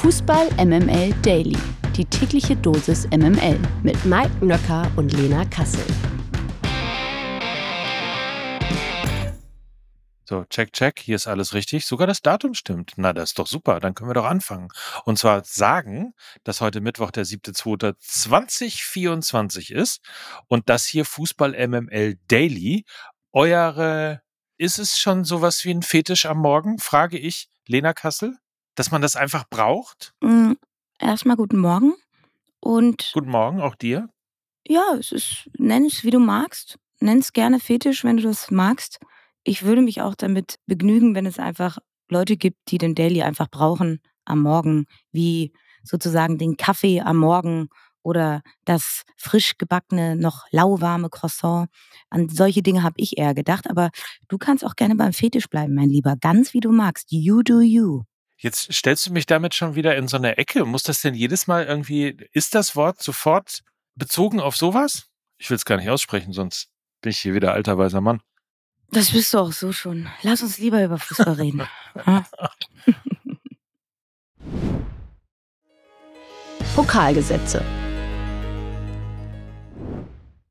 [0.00, 1.58] Fußball MML Daily.
[1.94, 5.84] Die tägliche Dosis MML mit Mike Nöcker und Lena Kassel.
[10.24, 11.84] So, check, check, hier ist alles richtig.
[11.84, 12.94] Sogar das Datum stimmt.
[12.96, 13.78] Na, das ist doch super.
[13.78, 14.68] Dann können wir doch anfangen.
[15.04, 16.14] Und zwar sagen,
[16.44, 20.00] dass heute Mittwoch der 7.2.2024 ist
[20.48, 22.86] und das hier Fußball MML Daily.
[23.32, 24.22] Eure,
[24.56, 26.78] ist es schon sowas wie ein Fetisch am Morgen?
[26.78, 28.38] Frage ich Lena Kassel,
[28.74, 30.12] dass man das einfach braucht?
[30.22, 30.52] Mm,
[30.98, 31.94] Erstmal guten Morgen
[32.60, 34.08] und Guten Morgen, auch dir.
[34.66, 36.78] ja, es ist, nenn es wie du magst.
[37.00, 38.98] Nenn es gerne Fetisch, wenn du das magst.
[39.42, 41.78] Ich würde mich auch damit begnügen, wenn es einfach
[42.10, 45.52] Leute gibt, die den Daily einfach brauchen am Morgen, wie
[45.82, 47.68] sozusagen den Kaffee am Morgen
[48.02, 51.68] oder das frisch gebackene, noch lauwarme Croissant.
[52.10, 53.90] An solche Dinge habe ich eher gedacht, aber
[54.28, 56.16] du kannst auch gerne beim Fetisch bleiben, mein Lieber.
[56.20, 57.10] Ganz wie du magst.
[57.10, 58.02] You do you.
[58.42, 60.64] Jetzt stellst du mich damit schon wieder in so eine Ecke.
[60.64, 63.60] Muss das denn jedes Mal irgendwie, ist das Wort sofort
[63.96, 65.10] bezogen auf sowas?
[65.36, 66.70] Ich will es gar nicht aussprechen, sonst
[67.02, 68.22] bin ich hier wieder alter weiser Mann.
[68.92, 70.08] Das bist du auch so schon.
[70.22, 71.68] Lass uns lieber über Fußball reden.
[76.74, 77.62] Pokalgesetze.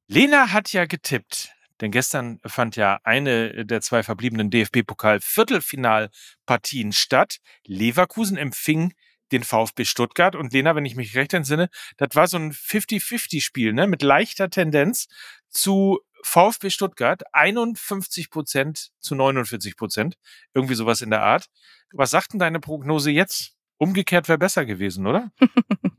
[0.08, 7.38] Lena hat ja getippt, denn gestern fand ja eine der zwei verbliebenen DFB-Pokal-Viertelfinalpartien statt.
[7.66, 8.94] Leverkusen empfing
[9.32, 13.74] den VfB Stuttgart und Lena, wenn ich mich recht entsinne, das war so ein 50-50-Spiel,
[13.74, 15.08] ne, mit leichter Tendenz
[15.50, 20.18] zu VfB Stuttgart, 51 Prozent zu 49 Prozent,
[20.54, 21.48] irgendwie sowas in der Art.
[21.92, 23.54] Was sagt denn deine Prognose jetzt?
[23.78, 25.32] Umgekehrt wäre besser gewesen, oder?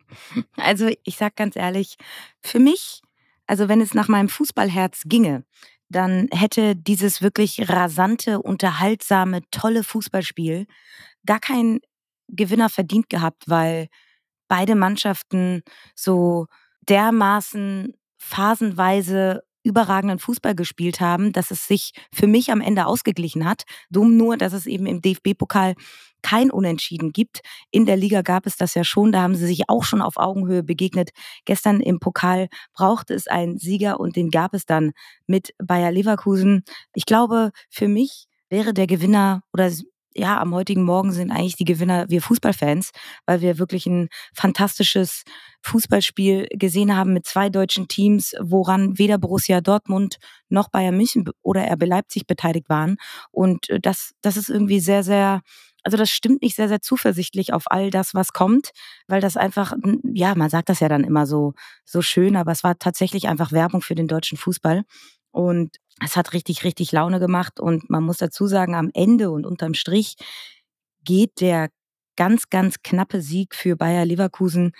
[0.56, 1.96] Also ich sag ganz ehrlich,
[2.40, 3.00] für mich,
[3.50, 5.44] also wenn es nach meinem Fußballherz ginge,
[5.88, 10.66] dann hätte dieses wirklich rasante, unterhaltsame, tolle Fußballspiel
[11.26, 11.80] gar keinen
[12.28, 13.88] Gewinner verdient gehabt, weil
[14.46, 15.62] beide Mannschaften
[15.96, 16.46] so
[16.88, 23.64] dermaßen phasenweise überragenden Fußball gespielt haben, dass es sich für mich am Ende ausgeglichen hat.
[23.90, 25.74] Dumm nur, dass es eben im DFB-Pokal
[26.22, 27.40] kein Unentschieden gibt.
[27.70, 30.16] In der Liga gab es das ja schon, da haben sie sich auch schon auf
[30.16, 31.10] Augenhöhe begegnet.
[31.44, 34.92] Gestern im Pokal brauchte es einen Sieger und den gab es dann
[35.26, 36.64] mit Bayer Leverkusen.
[36.94, 39.70] Ich glaube, für mich wäre der Gewinner oder
[40.14, 42.90] ja, am heutigen Morgen sind eigentlich die Gewinner wir Fußballfans,
[43.26, 45.22] weil wir wirklich ein fantastisches
[45.62, 50.16] Fußballspiel gesehen haben mit zwei deutschen Teams, woran weder Borussia Dortmund
[50.48, 52.96] noch Bayern München oder RB Leipzig beteiligt waren.
[53.30, 55.42] Und äh, das, das ist irgendwie sehr, sehr,
[55.84, 58.70] also das stimmt nicht sehr, sehr zuversichtlich auf all das, was kommt,
[59.06, 59.74] weil das einfach,
[60.12, 61.54] ja, man sagt das ja dann immer so,
[61.84, 64.82] so schön, aber es war tatsächlich einfach Werbung für den deutschen Fußball.
[65.32, 67.60] Und es hat richtig, richtig Laune gemacht.
[67.60, 70.16] Und man muss dazu sagen, am Ende und unterm Strich
[71.04, 71.70] geht der
[72.16, 74.72] ganz, ganz knappe Sieg für Bayer Leverkusen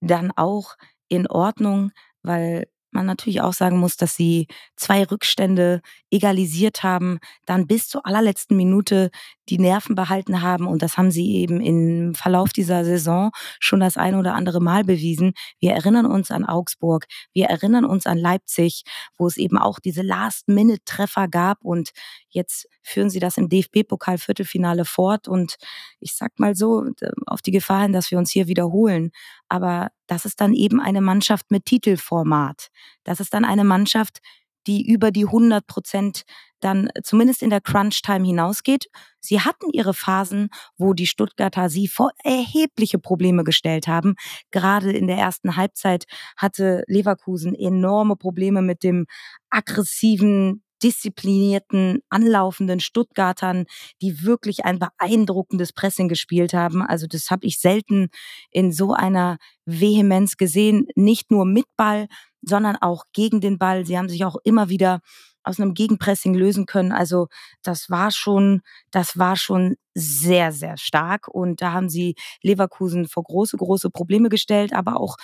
[0.00, 0.76] dann auch
[1.08, 7.66] in Ordnung, weil man natürlich auch sagen muss, dass sie zwei Rückstände egalisiert haben, dann
[7.66, 9.10] bis zur allerletzten Minute
[9.48, 10.66] die Nerven behalten haben.
[10.66, 14.84] Und das haben sie eben im Verlauf dieser Saison schon das ein oder andere Mal
[14.84, 15.32] bewiesen.
[15.58, 18.82] Wir erinnern uns an Augsburg, wir erinnern uns an Leipzig,
[19.16, 21.64] wo es eben auch diese Last-Minute-Treffer gab.
[21.64, 21.90] Und
[22.28, 25.28] jetzt führen sie das im DFB-Pokal-Viertelfinale fort.
[25.28, 25.56] Und
[26.00, 26.84] ich sag mal so,
[27.26, 29.10] auf die Gefahr hin, dass wir uns hier wiederholen.
[29.48, 32.68] Aber das ist dann eben eine Mannschaft mit Titelformat.
[33.04, 34.18] Das ist dann eine Mannschaft,
[34.66, 36.24] die über die 100 Prozent
[36.60, 38.88] dann zumindest in der Crunch-Time hinausgeht.
[39.20, 44.16] Sie hatten ihre Phasen, wo die Stuttgarter sie vor erhebliche Probleme gestellt haben.
[44.50, 46.04] Gerade in der ersten Halbzeit
[46.36, 49.06] hatte Leverkusen enorme Probleme mit dem
[49.50, 53.66] aggressiven disziplinierten, anlaufenden Stuttgartern,
[54.02, 56.82] die wirklich ein beeindruckendes Pressing gespielt haben.
[56.82, 58.08] Also das habe ich selten
[58.50, 62.06] in so einer Vehemenz gesehen, nicht nur mit Ball,
[62.42, 63.84] sondern auch gegen den Ball.
[63.86, 65.00] Sie haben sich auch immer wieder
[65.42, 66.92] aus einem Gegenpressing lösen können.
[66.92, 67.28] Also
[67.62, 68.60] das war schon,
[68.90, 71.28] das war schon sehr, sehr stark.
[71.28, 75.16] Und da haben sie Leverkusen vor große, große Probleme gestellt, aber auch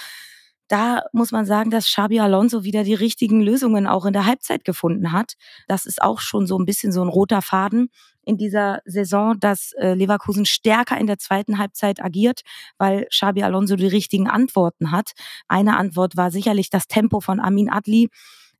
[0.68, 4.64] da muss man sagen, dass Xabi Alonso wieder die richtigen Lösungen auch in der Halbzeit
[4.64, 5.34] gefunden hat.
[5.68, 7.90] Das ist auch schon so ein bisschen so ein roter Faden
[8.24, 12.40] in dieser Saison, dass äh, Leverkusen stärker in der zweiten Halbzeit agiert,
[12.78, 15.12] weil Xabi Alonso die richtigen Antworten hat.
[15.48, 18.08] Eine Antwort war sicherlich das Tempo von Amin Adli,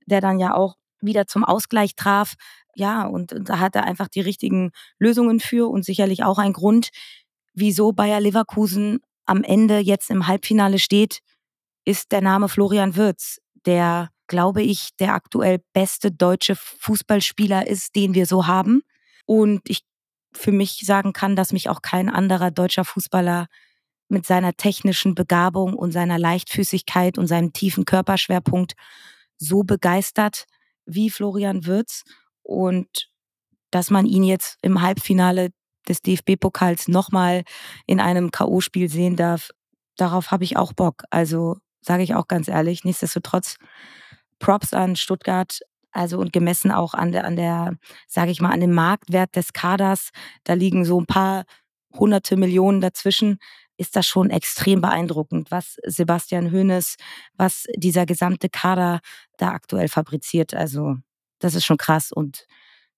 [0.07, 2.35] der dann ja auch wieder zum Ausgleich traf.
[2.75, 6.91] Ja, und da hat er einfach die richtigen Lösungen für und sicherlich auch ein Grund,
[7.55, 11.21] wieso Bayer Leverkusen am Ende jetzt im Halbfinale steht,
[11.85, 18.15] ist der Name Florian Würz, der, glaube ich, der aktuell beste deutsche Fußballspieler ist, den
[18.15, 18.83] wir so haben.
[19.27, 19.83] Und ich
[20.37, 23.47] für mich sagen kann, dass mich auch kein anderer deutscher Fußballer
[24.09, 28.75] mit seiner technischen Begabung und seiner Leichtfüßigkeit und seinem tiefen Körperschwerpunkt
[29.39, 30.45] so begeistert
[30.87, 32.03] wie Florian Würz
[32.43, 33.09] und
[33.71, 35.51] dass man ihn jetzt im Halbfinale
[35.89, 37.45] des DFB-Pokals nochmal
[37.87, 39.51] in einem K.O.-Spiel sehen darf,
[39.97, 41.05] darauf habe ich auch Bock.
[41.11, 43.57] Also sage ich auch ganz ehrlich, nichtsdestotrotz
[44.39, 45.61] Props an Stuttgart,
[45.93, 47.77] also und gemessen auch an der, an der,
[48.09, 50.11] sage ich mal, an dem Marktwert des Kaders,
[50.43, 51.45] da liegen so ein paar
[51.93, 53.39] hunderte Millionen dazwischen,
[53.77, 56.97] ist das schon extrem beeindruckend, was Sebastian Hoeneß,
[57.37, 59.01] was dieser gesamte Kader
[59.37, 60.55] da aktuell fabriziert.
[60.55, 60.97] Also
[61.39, 62.47] das ist schon krass und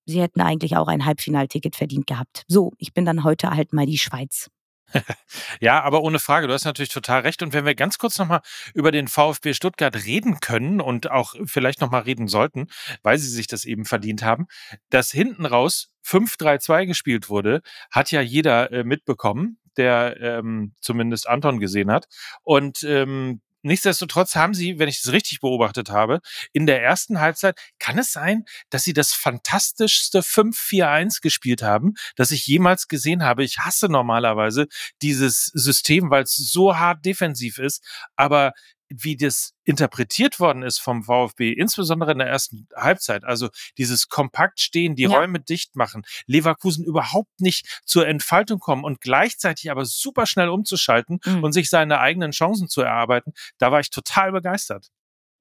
[0.05, 2.45] sie hätten eigentlich auch ein Halbfinalticket verdient gehabt.
[2.49, 4.51] So, ich bin dann heute halt mal die Schweiz.
[5.61, 7.43] ja, aber ohne Frage, du hast natürlich total recht.
[7.43, 8.41] Und wenn wir ganz kurz nochmal
[8.75, 12.69] über den VfB Stuttgart reden können und auch vielleicht nochmal reden sollten,
[13.03, 14.47] weil sie sich das eben verdient haben,
[14.91, 21.59] dass hinten raus 5-3-2 gespielt wurde, hat ja jeder äh, mitbekommen, der ähm, zumindest Anton
[21.59, 22.07] gesehen hat.
[22.43, 26.21] Und ähm, Nichtsdestotrotz haben sie, wenn ich es richtig beobachtet habe,
[26.53, 32.31] in der ersten Halbzeit, kann es sein, dass sie das fantastischste 5-4-1 gespielt haben, das
[32.31, 33.45] ich jemals gesehen habe.
[33.45, 34.67] Ich hasse normalerweise
[35.03, 37.83] dieses System, weil es so hart defensiv ist,
[38.17, 38.53] aber
[38.89, 43.49] wie das interpretiert worden ist vom VfB, insbesondere in der ersten Halbzeit, also
[43.79, 45.11] dieses kompakt stehen, die ja.
[45.11, 51.19] Räume dicht machen, Leverkusen überhaupt nicht zur Entfaltung kommen und gleichzeitig aber super schnell umzuschalten
[51.25, 51.43] mhm.
[51.43, 54.89] und sich seine eigenen Chancen zu erarbeiten, da war ich total begeistert.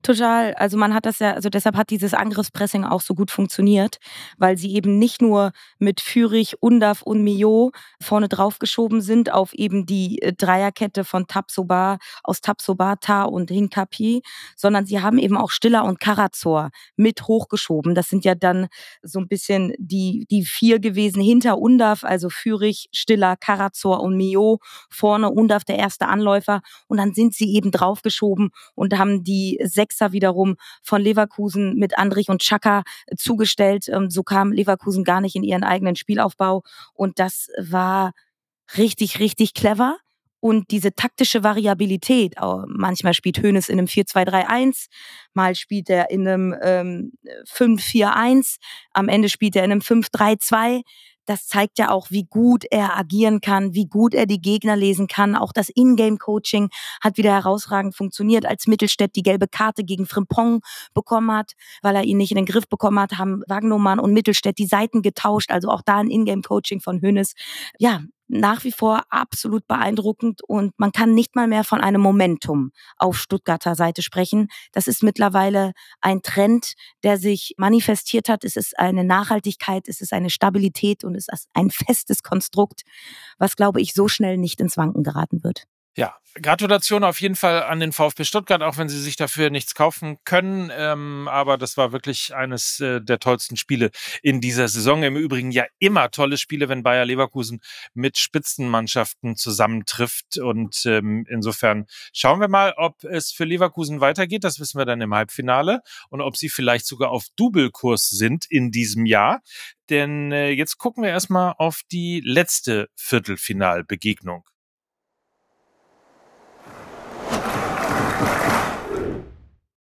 [0.05, 0.53] Total.
[0.53, 3.97] Also man hat das ja, also deshalb hat dieses Angriffspressing auch so gut funktioniert,
[4.37, 9.87] weil sie eben nicht nur mit Fürich, Undaf und Mio vorne draufgeschoben sind auf eben
[9.87, 14.21] die äh, Dreierkette von Tapsoba, aus Tapsobata und Hinkapi,
[14.55, 17.95] sondern sie haben eben auch Stiller und Karazor mit hochgeschoben.
[17.95, 18.67] Das sind ja dann
[19.01, 24.59] so ein bisschen die, die vier gewesen hinter Undaf, also Fürich, Stiller, Karazor und Mio,
[24.87, 29.94] vorne Undaf der erste Anläufer und dann sind sie eben draufgeschoben und haben die sechs
[29.95, 33.87] Sechser wiederum von Leverkusen mit Andrich und Chaka äh, zugestellt.
[33.89, 36.63] Ähm, so kam Leverkusen gar nicht in ihren eigenen Spielaufbau.
[36.93, 38.11] Und das war
[38.77, 39.97] richtig, richtig clever.
[40.41, 42.35] Und diese taktische Variabilität,
[42.67, 44.89] manchmal spielt Hoeneß in einem 4-2-3-1,
[45.33, 47.13] mal spielt er in einem ähm,
[47.51, 48.57] 5-4-1,
[48.93, 50.83] am Ende spielt er in einem 5-3-2
[51.25, 55.07] das zeigt ja auch, wie gut er agieren kann, wie gut er die Gegner lesen
[55.07, 55.35] kann.
[55.35, 56.69] Auch das Ingame-Coaching
[57.01, 58.45] hat wieder herausragend funktioniert.
[58.45, 60.61] Als Mittelstädt die gelbe Karte gegen Frimpong
[60.93, 64.57] bekommen hat, weil er ihn nicht in den Griff bekommen hat, haben Wagnumann und Mittelstädt
[64.57, 65.51] die Seiten getauscht.
[65.51, 67.33] Also auch da ein Ingame-Coaching von Hönes.
[67.77, 72.71] Ja, nach wie vor absolut beeindruckend und man kann nicht mal mehr von einem Momentum
[72.97, 74.47] auf Stuttgarter Seite sprechen.
[74.71, 76.73] Das ist mittlerweile ein Trend,
[77.03, 78.43] der sich manifestiert hat.
[78.43, 82.83] Es ist eine Nachhaltigkeit, es ist eine Stabilität und es ist ein festes Konstrukt,
[83.37, 85.65] was, glaube ich, so schnell nicht ins Wanken geraten wird.
[85.95, 89.73] Ja, Gratulation auf jeden Fall an den VfB Stuttgart, auch wenn sie sich dafür nichts
[89.73, 90.69] kaufen können.
[90.75, 95.03] Ähm, aber das war wirklich eines äh, der tollsten Spiele in dieser Saison.
[95.03, 97.61] Im Übrigen ja immer tolle Spiele, wenn Bayer Leverkusen
[97.93, 100.37] mit Spitzenmannschaften zusammentrifft.
[100.37, 104.43] Und ähm, insofern schauen wir mal, ob es für Leverkusen weitergeht.
[104.43, 108.71] Das wissen wir dann im Halbfinale und ob sie vielleicht sogar auf Doublekurs sind in
[108.71, 109.41] diesem Jahr.
[109.89, 114.43] Denn äh, jetzt gucken wir erstmal auf die letzte Viertelfinalbegegnung.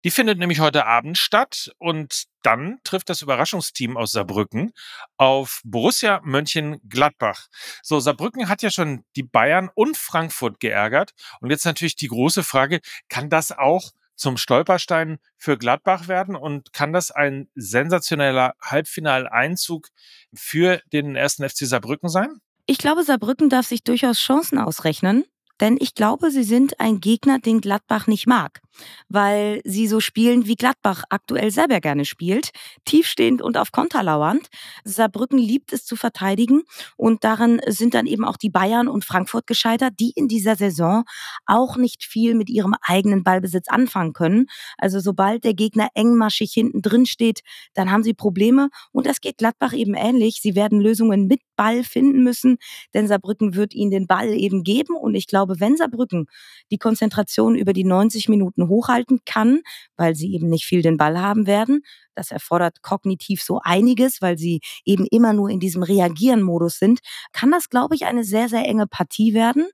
[0.09, 4.73] Die findet nämlich heute Abend statt und dann trifft das Überraschungsteam aus Saarbrücken
[5.19, 7.49] auf Borussia Mönchengladbach.
[7.83, 11.13] So, Saarbrücken hat ja schon die Bayern und Frankfurt geärgert
[11.43, 16.73] und jetzt natürlich die große Frage, kann das auch zum Stolperstein für Gladbach werden und
[16.73, 19.89] kann das ein sensationeller Halbfinaleinzug
[20.33, 22.41] für den ersten FC Saarbrücken sein?
[22.65, 25.27] Ich glaube, Saarbrücken darf sich durchaus Chancen ausrechnen.
[25.61, 28.61] Denn ich glaube, sie sind ein Gegner, den Gladbach nicht mag,
[29.09, 32.51] weil sie so spielen, wie Gladbach aktuell selber gerne spielt,
[32.85, 34.49] tiefstehend und auf Konter lauernd.
[34.85, 36.63] Saarbrücken liebt es zu verteidigen
[36.97, 41.05] und daran sind dann eben auch die Bayern und Frankfurt gescheitert, die in dieser Saison
[41.47, 44.47] auch nicht viel mit ihrem eigenen Ballbesitz anfangen können.
[44.77, 47.41] Also sobald der Gegner engmaschig hinten drin steht,
[47.75, 50.41] dann haben sie Probleme und das geht Gladbach eben ähnlich.
[50.41, 52.59] Sie werden Lösungen mit Ball finden müssen,
[52.95, 56.27] denn Saarbrücken wird ihnen den Ball eben geben und ich glaube, glaube, wenn Saarbrücken
[56.71, 59.61] die Konzentration über die 90 Minuten hochhalten kann,
[59.97, 61.83] weil sie eben nicht viel den Ball haben werden,
[62.15, 67.01] das erfordert kognitiv so einiges, weil sie eben immer nur in diesem Reagieren-Modus sind,
[67.33, 69.67] kann das, glaube ich, eine sehr, sehr enge Partie werden.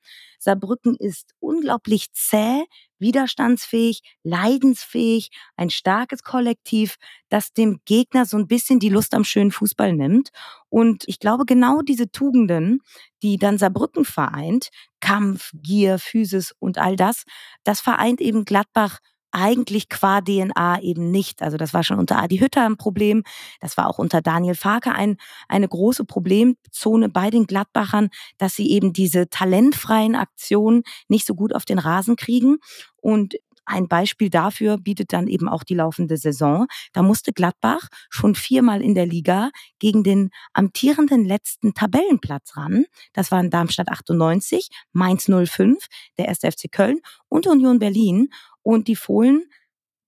[0.45, 2.65] Saarbrücken ist unglaublich zäh,
[2.99, 6.97] widerstandsfähig, leidensfähig, ein starkes Kollektiv,
[7.31, 10.29] das dem Gegner so ein bisschen die Lust am schönen Fußball nimmt.
[10.69, 12.81] Und ich glaube, genau diese Tugenden,
[13.23, 14.69] die dann Saarbrücken vereint,
[15.01, 17.25] Kampf, Gier, Physis und all das,
[17.65, 19.01] das vereint eben Gladbach
[19.35, 21.43] eigentlich qua DNA eben nicht.
[21.43, 23.23] Also das war schon unter Adi Hütter ein Problem.
[23.61, 25.17] Das war auch unter Daniel Farke ein,
[25.49, 31.55] eine große Problemzone bei den Gladbachern, dass sie eben diese talentfreien Aktionen nicht so gut
[31.55, 32.59] auf den Rasen kriegen.
[33.00, 33.35] Und
[33.67, 36.67] ein Beispiel dafür bietet dann eben auch die laufende Saison.
[36.93, 42.85] Da musste Gladbach schon viermal in der Liga gegen den amtierenden letzten Tabellenplatz ran.
[43.12, 45.87] Das waren Darmstadt 98, Mainz 05,
[46.19, 46.41] der 1.
[46.41, 48.29] FC Köln und Union Berlin.
[48.64, 49.44] Und die Fohlen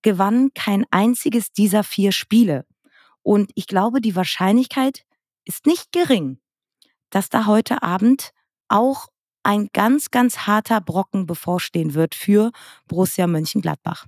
[0.01, 2.65] gewannen kein einziges dieser vier Spiele.
[3.23, 5.03] Und ich glaube, die Wahrscheinlichkeit
[5.45, 6.39] ist nicht gering,
[7.09, 8.31] dass da heute Abend
[8.67, 9.07] auch
[9.43, 12.51] ein ganz, ganz harter Brocken bevorstehen wird für
[12.87, 14.05] Borussia Mönchengladbach.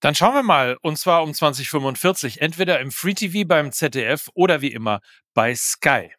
[0.00, 4.60] Dann schauen wir mal, und zwar um 2045, entweder im Free TV beim ZDF oder
[4.60, 5.00] wie immer
[5.34, 6.12] bei Sky.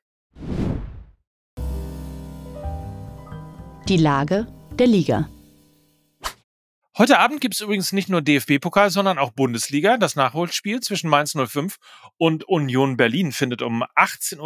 [3.88, 5.30] Die Lage der Liga.
[6.98, 9.98] Heute Abend gibt es übrigens nicht nur DFB-Pokal, sondern auch Bundesliga.
[9.98, 11.76] Das Nachholspiel zwischen Mainz 05
[12.18, 14.40] und Union Berlin findet um 18.30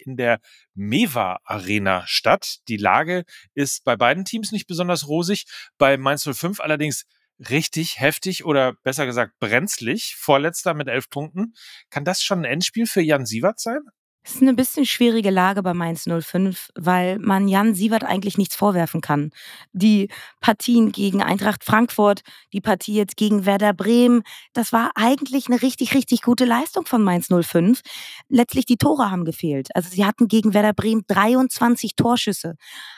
[0.00, 0.40] Uhr in der
[0.74, 2.56] Mewa Arena statt.
[2.66, 3.22] Die Lage
[3.54, 5.44] ist bei beiden Teams nicht besonders rosig.
[5.78, 7.04] Bei Mainz 05 allerdings
[7.48, 10.16] richtig heftig oder besser gesagt brenzlig.
[10.18, 11.54] Vorletzter mit elf Punkten.
[11.90, 13.82] Kann das schon ein Endspiel für Jan Sievert sein?
[14.26, 18.56] Es ist eine bisschen schwierige Lage bei Mainz 05, weil man Jan Sievert eigentlich nichts
[18.56, 19.32] vorwerfen kann.
[19.74, 20.08] Die
[20.40, 22.22] Partien gegen Eintracht Frankfurt,
[22.54, 24.22] die Partie jetzt gegen Werder Bremen,
[24.54, 27.82] das war eigentlich eine richtig, richtig gute Leistung von Mainz 05.
[28.30, 29.68] Letztlich die Tore haben gefehlt.
[29.76, 32.54] Also sie hatten gegen Werder Bremen 23 Torschüsse.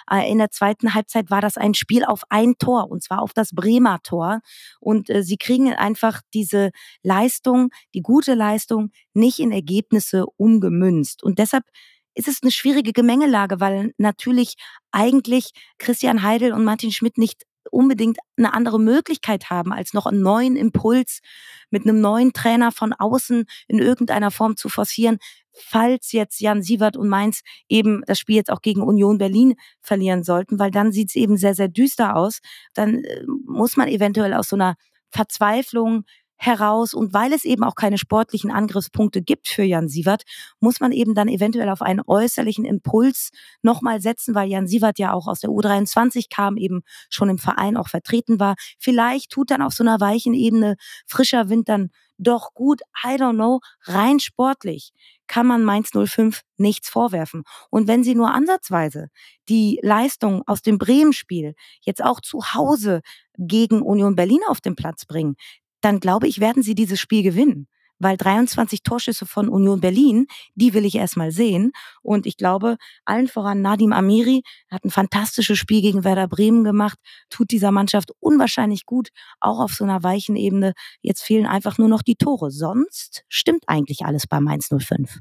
[0.09, 3.33] Äh, in der zweiten Halbzeit war das ein Spiel auf ein Tor, und zwar auf
[3.33, 4.43] das Bremer Tor.
[4.79, 6.71] Und äh, sie kriegen einfach diese
[7.03, 11.23] Leistung, die gute Leistung, nicht in Ergebnisse umgemünzt.
[11.23, 11.65] Und deshalb
[12.15, 14.55] ist es eine schwierige Gemengelage, weil natürlich
[14.91, 20.23] eigentlich Christian Heidel und Martin Schmidt nicht unbedingt eine andere Möglichkeit haben, als noch einen
[20.23, 21.21] neuen Impuls
[21.71, 25.19] mit einem neuen Trainer von außen in irgendeiner Form zu forcieren,
[25.53, 30.23] falls jetzt Jan Sievert und Mainz eben das Spiel jetzt auch gegen Union Berlin verlieren
[30.23, 32.41] sollten, weil dann sieht es eben sehr, sehr düster aus.
[32.75, 34.77] Dann äh, muss man eventuell aus so einer
[35.11, 36.05] Verzweiflung
[36.37, 40.23] heraus und weil es eben auch keine sportlichen Angriffspunkte gibt für Jan Sievert,
[40.61, 43.31] muss man eben dann eventuell auf einen äußerlichen Impuls
[43.63, 47.77] nochmal setzen, weil Jan Sievert ja auch aus der U23 kam, eben schon im Verein
[47.77, 48.55] auch vertreten war.
[48.79, 50.77] Vielleicht tut dann auf so einer weichen Ebene
[51.07, 54.93] frischer Wind dann doch gut, I don't know, rein sportlich
[55.27, 57.43] kann man Mainz 05 nichts vorwerfen.
[57.71, 59.09] Und wenn sie nur ansatzweise
[59.49, 63.01] die Leistung aus dem Bremen-Spiel jetzt auch zu Hause
[63.37, 65.37] gegen Union Berlin auf den Platz bringen,
[65.87, 67.69] dann glaube ich, werden sie dieses Spiel gewinnen.
[67.99, 71.71] Weil 23 Torschüsse von Union Berlin, die will ich erstmal sehen.
[72.03, 76.99] Und ich glaube, allen voran Nadim Amiri hat ein fantastisches Spiel gegen Werder Bremen gemacht,
[77.31, 80.75] tut dieser Mannschaft unwahrscheinlich gut, auch auf so einer weichen Ebene.
[81.03, 82.51] Jetzt fehlen einfach nur noch die Tore.
[82.51, 85.21] Sonst stimmt eigentlich alles bei Mainz 05.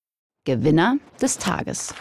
[0.43, 1.93] Gewinner des Tages.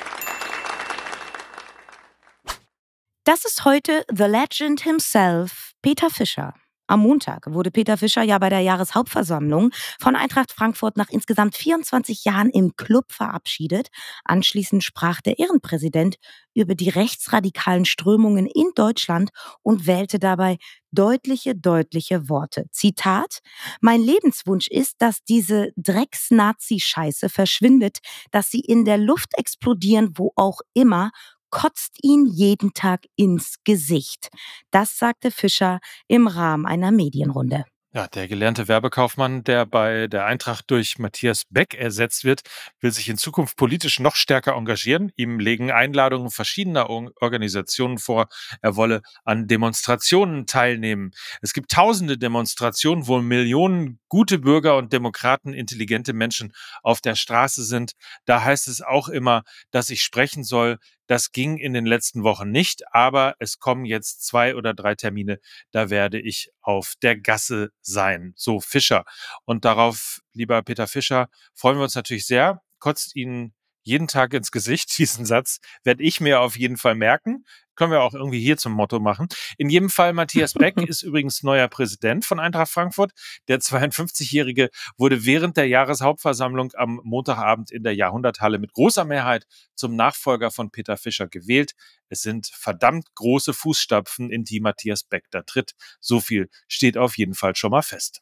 [3.24, 6.54] Das ist heute The Legend himself, Peter Fischer.
[6.90, 9.70] Am Montag wurde Peter Fischer ja bei der Jahreshauptversammlung
[10.00, 13.90] von Eintracht Frankfurt nach insgesamt 24 Jahren im Club verabschiedet.
[14.24, 16.16] Anschließend sprach der Ehrenpräsident
[16.52, 19.30] über die rechtsradikalen Strömungen in Deutschland
[19.62, 20.58] und wählte dabei
[20.90, 22.64] deutliche, deutliche Worte.
[22.72, 23.38] Zitat,
[23.80, 27.98] mein Lebenswunsch ist, dass diese Drecks-Nazi-Scheiße verschwindet,
[28.32, 31.12] dass sie in der Luft explodieren, wo auch immer,
[31.50, 34.28] kotzt ihn jeden Tag ins Gesicht.
[34.70, 37.64] Das sagte Fischer im Rahmen einer Medienrunde.
[37.92, 42.42] Ja, der gelernte Werbekaufmann, der bei der Eintracht durch Matthias Beck ersetzt wird,
[42.78, 45.10] will sich in Zukunft politisch noch stärker engagieren.
[45.16, 48.28] Ihm legen Einladungen verschiedener Organisationen vor,
[48.62, 51.10] er wolle an Demonstrationen teilnehmen.
[51.42, 56.52] Es gibt tausende Demonstrationen, wo Millionen gute Bürger und Demokraten, intelligente Menschen
[56.84, 57.94] auf der Straße sind.
[58.24, 59.42] Da heißt es auch immer,
[59.72, 60.78] dass ich sprechen soll,
[61.10, 65.40] Das ging in den letzten Wochen nicht, aber es kommen jetzt zwei oder drei Termine,
[65.72, 68.32] da werde ich auf der Gasse sein.
[68.36, 69.04] So Fischer.
[69.44, 72.62] Und darauf, lieber Peter Fischer, freuen wir uns natürlich sehr.
[72.78, 74.96] Kotzt Ihnen jeden Tag ins Gesicht.
[74.98, 77.44] Diesen Satz werde ich mir auf jeden Fall merken.
[77.76, 79.28] Können wir auch irgendwie hier zum Motto machen.
[79.56, 83.12] In jedem Fall, Matthias Beck ist übrigens neuer Präsident von Eintracht Frankfurt.
[83.48, 84.68] Der 52-Jährige
[84.98, 90.70] wurde während der Jahreshauptversammlung am Montagabend in der Jahrhunderthalle mit großer Mehrheit zum Nachfolger von
[90.70, 91.72] Peter Fischer gewählt.
[92.10, 95.72] Es sind verdammt große Fußstapfen, in die Matthias Beck da tritt.
[96.00, 98.20] So viel steht auf jeden Fall schon mal fest.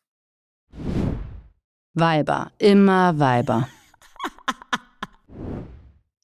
[1.94, 3.68] Weiber, immer Weiber.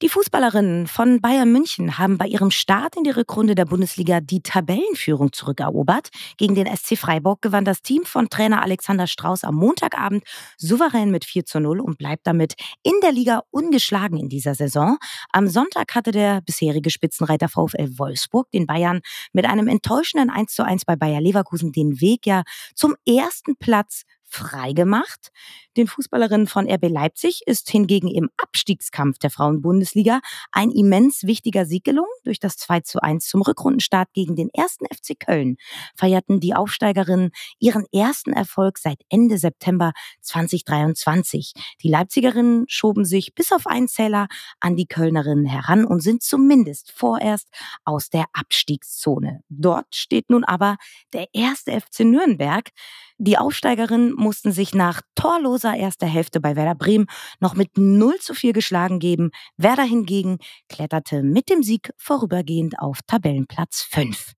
[0.05, 4.43] Die Fußballerinnen von Bayern München haben bei ihrem Start in die Rückrunde der Bundesliga die
[4.43, 6.11] Tabellenführung zurückerobert.
[6.37, 10.23] Gegen den SC Freiburg gewann das Team von Trainer Alexander Strauß am Montagabend
[10.59, 14.99] souverän mit 4 zu 0 und bleibt damit in der Liga ungeschlagen in dieser Saison.
[15.33, 19.01] Am Sonntag hatte der bisherige Spitzenreiter VfL Wolfsburg den Bayern
[19.33, 22.43] mit einem enttäuschenden 1 zu 1 bei Bayer Leverkusen den Weg ja
[22.75, 24.03] zum ersten Platz
[24.35, 25.31] freigemacht.
[25.77, 30.21] Den Fußballerinnen von RB Leipzig ist hingegen im Abstiegskampf der Frauenbundesliga
[30.53, 32.11] ein immens wichtiger Sieg gelungen.
[32.25, 35.57] Durch das 2 zu 1 zum Rückrundenstart gegen den ersten FC Köln
[35.97, 41.53] feierten die Aufsteigerinnen ihren ersten Erfolg seit Ende September 2023.
[41.83, 44.27] Die Leipzigerinnen schoben sich bis auf einen Zähler
[44.61, 47.49] an die Kölnerinnen heran und sind zumindest vorerst
[47.85, 49.43] aus der Abstiegszone.
[49.49, 50.77] Dort steht nun aber
[51.13, 52.71] der erste FC Nürnberg.
[53.19, 57.07] Die Aufsteigerinnen mussten sich nach torloser erster Hälfte bei Werder Bremen
[57.41, 59.31] noch mit 0 zu 4 geschlagen geben.
[59.57, 64.33] Werder hingegen kletterte mit dem Sieg vorübergehend auf Tabellenplatz 5.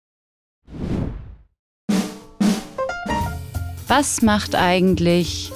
[3.88, 5.52] Was macht eigentlich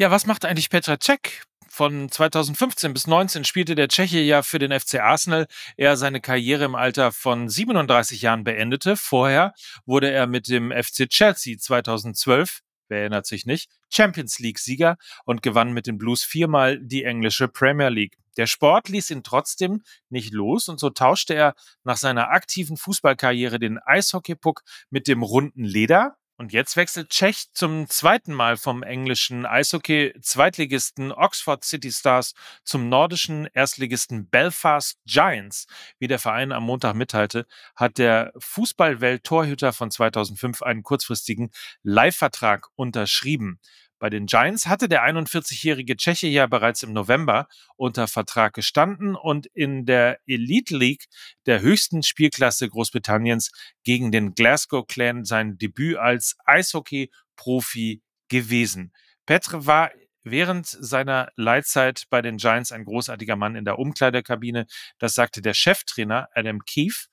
[0.00, 1.42] ja, was macht eigentlich Petra Cech?
[1.78, 5.46] Von 2015 bis 19 spielte der Tscheche ja für den FC Arsenal.
[5.76, 8.96] Er seine Karriere im Alter von 37 Jahren beendete.
[8.96, 9.54] Vorher
[9.86, 15.72] wurde er mit dem FC Chelsea 2012 wer erinnert sich nicht, Champions League-Sieger und gewann
[15.72, 18.16] mit den Blues viermal die englische Premier League.
[18.38, 21.54] Der Sport ließ ihn trotzdem nicht los und so tauschte er
[21.84, 27.88] nach seiner aktiven Fußballkarriere den Eishockeypuck mit dem runden Leder und jetzt wechselt Tschech zum
[27.88, 35.66] zweiten Mal vom englischen Eishockey-Zweitligisten Oxford City Stars zum nordischen Erstligisten Belfast Giants.
[35.98, 41.50] Wie der Verein am Montag mitteilte, hat der Fußballwelt-Torhüter von 2005 einen kurzfristigen
[41.82, 43.58] Leihvertrag unterschrieben.
[43.98, 49.46] Bei den Giants hatte der 41-jährige Tscheche ja bereits im November unter Vertrag gestanden und
[49.46, 51.06] in der Elite League
[51.46, 53.50] der höchsten Spielklasse Großbritanniens
[53.82, 58.92] gegen den Glasgow Clan sein Debüt als Eishockey-Profi gewesen.
[59.26, 59.90] Petre war
[60.22, 64.66] während seiner Leitzeit bei den Giants ein großartiger Mann in der Umkleidekabine.
[64.98, 67.06] Das sagte der Cheftrainer Adam Keefe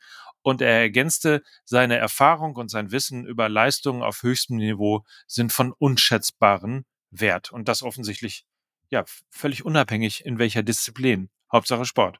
[0.46, 5.74] und er ergänzte, seine Erfahrung und sein Wissen über Leistungen auf höchstem Niveau sind von
[5.74, 7.52] unschätzbarem Wert.
[7.52, 8.46] Und das offensichtlich,
[8.92, 11.32] ja, völlig unabhängig in welcher Disziplin.
[11.52, 12.20] Hauptsache Sport.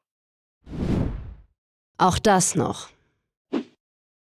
[2.00, 2.90] Auch das noch.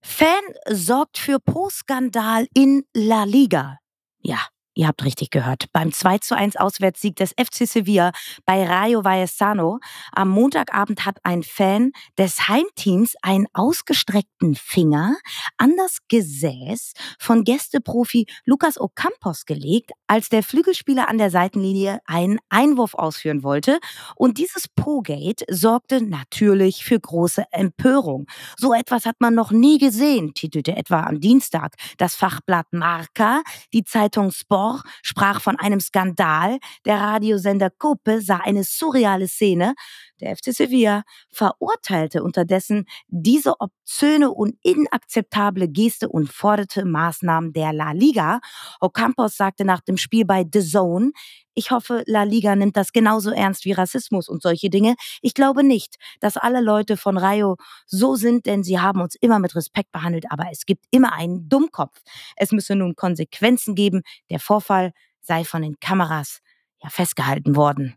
[0.02, 3.78] Fan sorgt für Pro-Skandal in La Liga.
[4.18, 4.44] Ja,
[4.76, 5.66] Ihr habt richtig gehört.
[5.72, 8.10] Beim 2 zu 1 Auswärtssieg des FC Sevilla
[8.44, 9.78] bei Rayo Vallecano
[10.10, 15.14] am Montagabend hat ein Fan des Heimteams einen ausgestreckten Finger
[15.58, 22.40] an das Gesäß von Gästeprofi Lucas Ocampos gelegt, als der Flügelspieler an der Seitenlinie einen
[22.48, 23.78] Einwurf ausführen wollte.
[24.16, 28.26] Und dieses Pro-Gate sorgte natürlich für große Empörung.
[28.56, 33.84] So etwas hat man noch nie gesehen, titelte etwa am Dienstag das Fachblatt Marca, die
[33.84, 36.58] Zeitung Sport Mor sprach von einem Skandal.
[36.84, 39.74] Der Radiosender Cope sah eine surreale Szene.
[40.20, 47.92] Der FC Sevilla verurteilte unterdessen diese obszöne und inakzeptable Geste und forderte Maßnahmen der La
[47.92, 48.40] Liga.
[48.80, 51.10] Ocampos sagte nach dem Spiel bei The Zone,
[51.54, 54.96] ich hoffe, La Liga nimmt das genauso ernst wie Rassismus und solche Dinge.
[55.20, 59.38] Ich glaube nicht, dass alle Leute von Rayo so sind, denn sie haben uns immer
[59.38, 62.00] mit Respekt behandelt, aber es gibt immer einen Dummkopf.
[62.36, 64.02] Es müsse nun Konsequenzen geben.
[64.30, 66.40] Der Vorfall sei von den Kameras
[66.82, 67.94] ja festgehalten worden.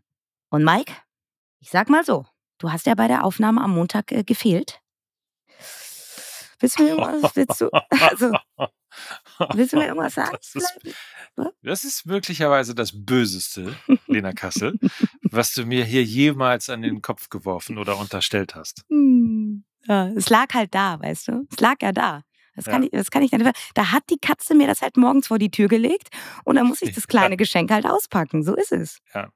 [0.50, 0.92] Und Mike?
[1.60, 2.24] Ich sag mal so,
[2.58, 4.80] du hast ja bei der Aufnahme am Montag äh, gefehlt.
[6.60, 8.32] Willst du mir irgendwas, willst du, also,
[9.54, 10.32] willst du mir irgendwas sagen?
[10.32, 10.78] Das ist,
[11.62, 14.78] das ist möglicherweise das Böseste, Lena Kassel,
[15.22, 18.82] was du mir hier jemals an den Kopf geworfen oder unterstellt hast.
[18.88, 21.46] Hm, ja, es lag halt da, weißt du?
[21.50, 22.22] Es lag ja da.
[22.56, 22.88] Das kann, ja.
[22.90, 23.56] ich, das kann ich nicht.
[23.74, 26.08] Da hat die Katze mir das halt morgens vor die Tür gelegt
[26.44, 28.42] und dann muss ich das kleine Geschenk halt auspacken.
[28.42, 28.98] So ist es.
[29.14, 29.30] Ja.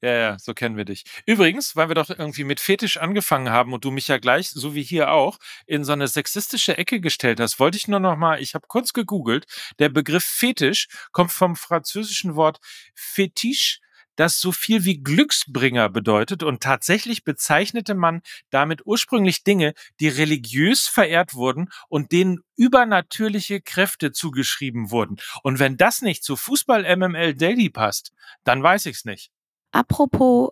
[0.00, 1.04] Ja, ja, so kennen wir dich.
[1.26, 4.74] Übrigens, weil wir doch irgendwie mit Fetisch angefangen haben und du mich ja gleich, so
[4.74, 8.40] wie hier auch, in so eine sexistische Ecke gestellt hast, wollte ich nur noch mal,
[8.40, 9.46] ich habe kurz gegoogelt,
[9.78, 12.58] der Begriff Fetisch kommt vom französischen Wort
[12.94, 13.78] Fetiche,
[14.16, 18.20] das so viel wie Glücksbringer bedeutet und tatsächlich bezeichnete man
[18.50, 25.16] damit ursprünglich Dinge, die religiös verehrt wurden und denen übernatürliche Kräfte zugeschrieben wurden.
[25.42, 28.12] Und wenn das nicht zu Fußball MML Daily passt,
[28.44, 29.30] dann weiß ich's nicht.
[29.72, 30.50] Apropos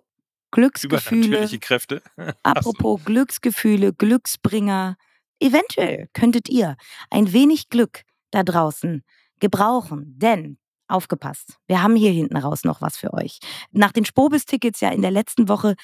[0.50, 1.26] Glücksgefühle.
[1.26, 2.02] Übernatürliche Kräfte.
[2.42, 4.96] apropos Glücksgefühle, Glücksbringer.
[5.38, 6.76] Eventuell könntet ihr
[7.10, 9.04] ein wenig Glück da draußen
[9.38, 13.38] gebrauchen, denn aufgepasst, wir haben hier hinten raus noch was für euch.
[13.70, 15.76] Nach den Spobis-Tickets ja in der letzten Woche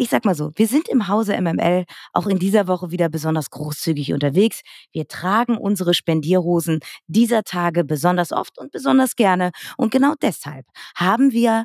[0.00, 3.50] ich sag mal so, wir sind im Hause MML auch in dieser Woche wieder besonders
[3.50, 4.60] großzügig unterwegs.
[4.92, 9.50] Wir tragen unsere Spendierhosen dieser Tage besonders oft und besonders gerne.
[9.76, 11.64] Und genau deshalb haben wir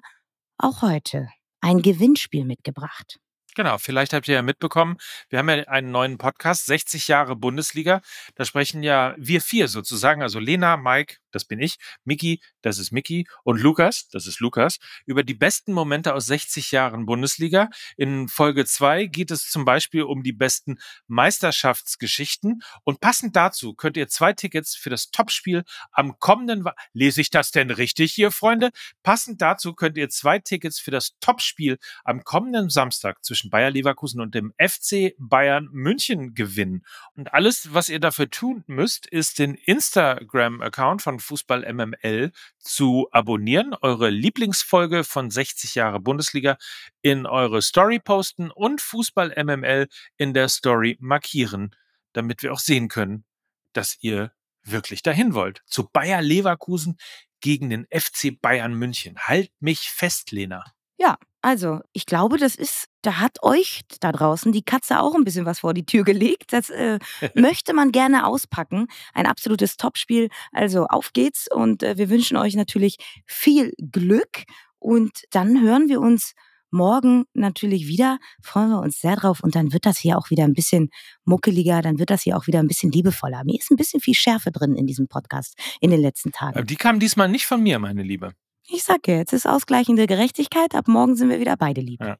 [0.58, 1.30] auch heute
[1.62, 3.20] ein Gewinnspiel mitgebracht.
[3.56, 4.98] Genau, vielleicht habt ihr ja mitbekommen,
[5.30, 8.02] wir haben ja einen neuen Podcast, 60 Jahre Bundesliga.
[8.36, 12.91] Da sprechen ja wir vier sozusagen, also Lena, Mike, das bin ich, Miki, das ist
[12.91, 17.69] Miki und Lukas, das ist Lukas, über die besten Momente aus 60 Jahren Bundesliga.
[17.98, 23.98] In Folge 2 geht es zum Beispiel um die besten Meisterschaftsgeschichten und passend dazu könnt
[23.98, 28.72] ihr zwei Tickets für das Topspiel am kommenden, lese ich das denn richtig hier, Freunde?
[29.04, 34.22] Passend dazu könnt ihr zwei Tickets für das Topspiel am kommenden Samstag zwischen Bayer Leverkusen
[34.22, 36.86] und dem FC Bayern München gewinnen.
[37.15, 43.74] Und alles, was ihr dafür tun müsst, ist den Instagram-Account von Fußball MML zu abonnieren,
[43.82, 46.58] eure Lieblingsfolge von 60 Jahre Bundesliga
[47.02, 51.76] in eure Story posten und Fußball MML in der Story markieren,
[52.14, 53.26] damit wir auch sehen können,
[53.74, 54.32] dass ihr
[54.64, 55.62] wirklich dahin wollt.
[55.66, 56.98] Zu Bayer Leverkusen
[57.42, 59.18] gegen den FC Bayern München.
[59.18, 60.74] Halt mich fest, Lena.
[60.98, 65.26] Ja, also ich glaube, das ist, da hat euch da draußen die Katze auch ein
[65.26, 66.54] bisschen was vor die Tür gelegt.
[66.54, 67.00] Das äh,
[67.36, 68.88] möchte man gerne auspacken.
[69.14, 70.30] Ein absolutes Topspiel.
[70.54, 72.96] Also auf geht's und äh, wir wünschen euch natürlich
[73.28, 74.46] viel Glück
[74.80, 76.34] und dann hören wir uns
[76.72, 78.20] morgen natürlich wieder.
[78.42, 80.92] Freuen wir uns sehr drauf und dann wird das hier auch wieder ein bisschen
[81.26, 83.44] muckeliger, dann wird das hier auch wieder ein bisschen liebevoller.
[83.44, 86.66] Mir ist ein bisschen viel Schärfe drin in diesem Podcast in den letzten Tagen.
[86.66, 88.34] Die kam diesmal nicht von mir, meine Liebe.
[88.67, 90.73] Ich sag ja, jetzt ist ausgleichende Gerechtigkeit.
[90.73, 91.99] Ab morgen sind wir wieder beide lieb.
[92.02, 92.17] Ja.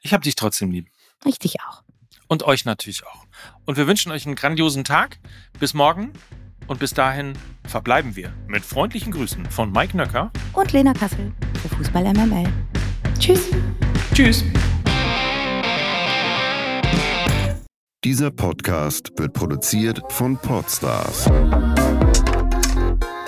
[0.00, 0.88] Ich hab dich trotzdem lieb.
[1.24, 1.82] Ich dich auch.
[2.28, 3.26] Und euch natürlich auch.
[3.66, 5.18] Und wir wünschen euch einen grandiosen Tag.
[5.58, 6.12] Bis morgen.
[6.66, 7.34] Und bis dahin
[7.66, 12.50] verbleiben wir mit freundlichen Grüßen von Mike Nöcker und Lena Kassel für Fußball MML.
[13.18, 13.50] Tschüss.
[14.14, 14.42] Tschüss.
[18.02, 21.26] Dieser Podcast wird produziert von Podstars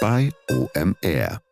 [0.00, 1.45] bei OMR.